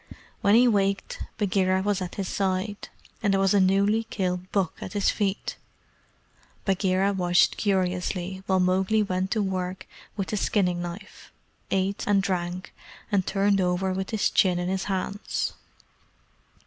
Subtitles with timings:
[0.41, 2.89] When he waked, Bagheera was at his side,
[3.21, 5.57] and there was a newly killed buck at his feet.
[6.65, 9.85] Bagheera watched curiously while Mowgli went to work
[10.17, 11.31] with his skinning knife,
[11.69, 12.73] ate and drank,
[13.11, 15.53] and turned over with his chin in his hands.